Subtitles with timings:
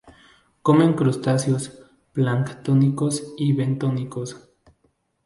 [0.63, 1.79] Comen crustáceos
[2.11, 4.49] planctónicos y bentónicos.